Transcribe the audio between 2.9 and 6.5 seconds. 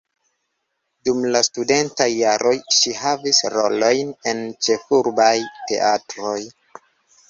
havis rolojn en ĉefurbaj teatroj.